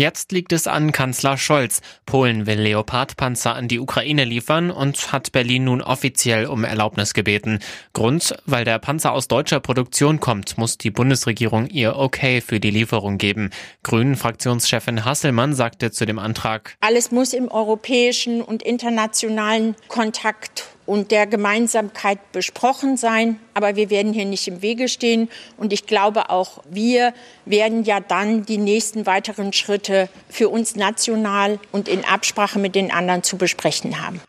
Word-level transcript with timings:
Jetzt 0.00 0.30
liegt 0.30 0.52
es 0.52 0.68
an 0.68 0.92
Kanzler 0.92 1.36
Scholz. 1.36 1.80
Polen 2.06 2.46
will 2.46 2.60
Leopardpanzer 2.60 3.56
an 3.56 3.66
die 3.66 3.80
Ukraine 3.80 4.22
liefern 4.22 4.70
und 4.70 5.10
hat 5.10 5.32
Berlin 5.32 5.64
nun 5.64 5.82
offiziell 5.82 6.46
um 6.46 6.62
Erlaubnis 6.62 7.14
gebeten. 7.14 7.58
Grund, 7.94 8.32
weil 8.46 8.64
der 8.64 8.78
Panzer 8.78 9.10
aus 9.10 9.26
deutscher 9.26 9.58
Produktion 9.58 10.20
kommt, 10.20 10.56
muss 10.56 10.78
die 10.78 10.92
Bundesregierung 10.92 11.66
ihr 11.66 11.96
Okay 11.96 12.40
für 12.40 12.60
die 12.60 12.70
Lieferung 12.70 13.18
geben. 13.18 13.50
Grünen-Fraktionschefin 13.82 15.04
Hasselmann 15.04 15.52
sagte 15.52 15.90
zu 15.90 16.06
dem 16.06 16.20
Antrag, 16.20 16.76
Alles 16.78 17.10
muss 17.10 17.32
im 17.32 17.48
europäischen 17.48 18.40
und 18.40 18.62
internationalen 18.62 19.74
Kontakt 19.88 20.77
und 20.88 21.10
der 21.10 21.26
Gemeinsamkeit 21.26 22.32
besprochen 22.32 22.96
sein. 22.96 23.38
Aber 23.52 23.76
wir 23.76 23.90
werden 23.90 24.14
hier 24.14 24.24
nicht 24.24 24.48
im 24.48 24.62
Wege 24.62 24.88
stehen. 24.88 25.28
Und 25.58 25.74
ich 25.74 25.84
glaube, 25.84 26.30
auch 26.30 26.64
wir 26.70 27.12
werden 27.44 27.84
ja 27.84 28.00
dann 28.00 28.46
die 28.46 28.56
nächsten 28.56 29.04
weiteren 29.04 29.52
Schritte 29.52 30.08
für 30.30 30.48
uns 30.48 30.76
national 30.76 31.60
und 31.72 31.88
in 31.88 32.06
Absprache 32.06 32.58
mit 32.58 32.74
den 32.74 32.90
anderen 32.90 33.22
zu 33.22 33.36
besprechen 33.36 34.00
haben. 34.00 34.22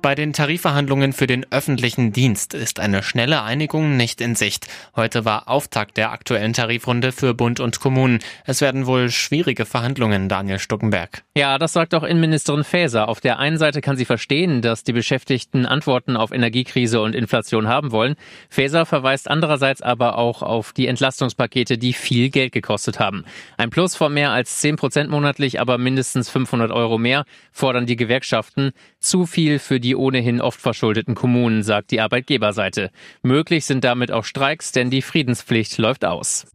Bei 0.00 0.14
den 0.14 0.32
Tarifverhandlungen 0.32 1.12
für 1.12 1.26
den 1.26 1.44
öffentlichen 1.50 2.12
Dienst 2.12 2.54
ist 2.54 2.78
eine 2.78 3.02
schnelle 3.02 3.42
Einigung 3.42 3.96
nicht 3.96 4.20
in 4.20 4.36
Sicht. 4.36 4.68
Heute 4.94 5.24
war 5.24 5.48
Auftakt 5.48 5.96
der 5.96 6.12
aktuellen 6.12 6.52
Tarifrunde 6.52 7.10
für 7.10 7.34
Bund 7.34 7.58
und 7.58 7.80
Kommunen. 7.80 8.20
Es 8.46 8.60
werden 8.60 8.86
wohl 8.86 9.10
schwierige 9.10 9.66
Verhandlungen, 9.66 10.28
Daniel 10.28 10.60
Stuckenberg. 10.60 11.24
Ja, 11.36 11.58
das 11.58 11.72
sagt 11.72 11.96
auch 11.96 12.04
Innenministerin 12.04 12.62
Faeser. 12.62 13.08
Auf 13.08 13.20
der 13.20 13.40
einen 13.40 13.58
Seite 13.58 13.80
kann 13.80 13.96
sie 13.96 14.04
verstehen, 14.04 14.62
dass 14.62 14.84
die 14.84 14.92
Beschäftigten 14.92 15.66
Antworten 15.66 16.16
auf 16.16 16.30
Energiekrise 16.30 17.00
und 17.00 17.16
Inflation 17.16 17.66
haben 17.66 17.90
wollen. 17.90 18.14
Faeser 18.50 18.86
verweist 18.86 19.28
andererseits 19.28 19.82
aber 19.82 20.16
auch 20.16 20.42
auf 20.42 20.72
die 20.72 20.86
Entlastungspakete, 20.86 21.76
die 21.76 21.92
viel 21.92 22.30
Geld 22.30 22.52
gekostet 22.52 23.00
haben. 23.00 23.24
Ein 23.56 23.70
Plus 23.70 23.96
von 23.96 24.14
mehr 24.14 24.30
als 24.30 24.60
10 24.60 24.76
Prozent 24.76 25.10
monatlich, 25.10 25.60
aber 25.60 25.76
mindestens 25.76 26.30
500 26.30 26.70
Euro 26.70 26.98
mehr 26.98 27.24
fordern 27.50 27.86
die 27.86 27.96
Gewerkschaften. 27.96 28.70
Zu 29.00 29.26
viel 29.26 29.58
für 29.58 29.80
die 29.80 29.87
die 29.88 29.96
ohnehin 29.96 30.42
oft 30.42 30.60
verschuldeten 30.60 31.14
Kommunen, 31.14 31.62
sagt 31.62 31.92
die 31.92 32.02
Arbeitgeberseite. 32.02 32.90
Möglich 33.22 33.64
sind 33.64 33.84
damit 33.84 34.12
auch 34.12 34.24
Streiks, 34.24 34.70
denn 34.70 34.90
die 34.90 35.00
Friedenspflicht 35.00 35.78
läuft 35.78 36.04
aus. 36.04 36.46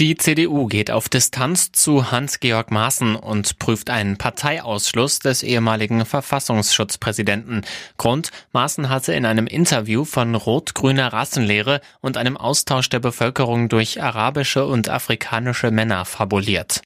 Die 0.00 0.16
CDU 0.16 0.68
geht 0.68 0.90
auf 0.90 1.10
Distanz 1.10 1.70
zu 1.70 2.10
Hans-Georg 2.10 2.70
Maaßen 2.70 3.14
und 3.14 3.58
prüft 3.58 3.90
einen 3.90 4.16
Parteiausschluss 4.16 5.18
des 5.18 5.42
ehemaligen 5.42 6.06
Verfassungsschutzpräsidenten. 6.06 7.60
Grund, 7.98 8.30
Maaßen 8.52 8.88
hatte 8.88 9.12
in 9.12 9.26
einem 9.26 9.46
Interview 9.46 10.06
von 10.06 10.34
rot-grüner 10.34 11.12
Rassenlehre 11.12 11.82
und 12.00 12.16
einem 12.16 12.38
Austausch 12.38 12.88
der 12.88 13.00
Bevölkerung 13.00 13.68
durch 13.68 14.02
arabische 14.02 14.64
und 14.64 14.88
afrikanische 14.88 15.70
Männer 15.70 16.06
fabuliert. 16.06 16.80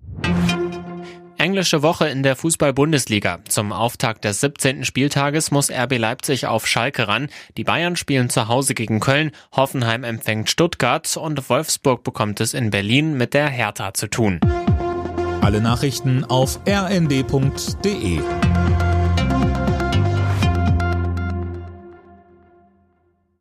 Englische 1.46 1.80
Woche 1.80 2.08
in 2.08 2.24
der 2.24 2.34
Fußball-Bundesliga. 2.34 3.38
Zum 3.48 3.70
Auftakt 3.70 4.24
des 4.24 4.40
17. 4.40 4.84
Spieltages 4.84 5.52
muss 5.52 5.70
RB 5.70 5.96
Leipzig 5.96 6.48
auf 6.48 6.66
Schalke 6.66 7.06
ran. 7.06 7.28
Die 7.56 7.62
Bayern 7.62 7.94
spielen 7.94 8.28
zu 8.30 8.48
Hause 8.48 8.74
gegen 8.74 8.98
Köln, 8.98 9.30
Hoffenheim 9.52 10.02
empfängt 10.02 10.50
Stuttgart 10.50 11.16
und 11.16 11.48
Wolfsburg 11.48 12.02
bekommt 12.02 12.40
es 12.40 12.52
in 12.52 12.70
Berlin 12.70 13.16
mit 13.16 13.32
der 13.32 13.46
Hertha 13.48 13.94
zu 13.94 14.08
tun. 14.08 14.40
Alle 15.40 15.60
Nachrichten 15.60 16.24
auf 16.24 16.58
rnd.de 16.68 18.18